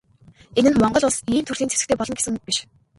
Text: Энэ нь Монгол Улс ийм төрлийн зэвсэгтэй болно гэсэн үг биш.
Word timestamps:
Энэ 0.57 0.69
нь 0.71 0.79
Монгол 0.81 1.05
Улс 1.07 1.17
ийм 1.33 1.43
төрлийн 1.45 1.71
зэвсэгтэй 1.71 1.97
болно 1.99 2.15
гэсэн 2.17 2.35
үг 2.37 2.43
биш. 2.47 2.57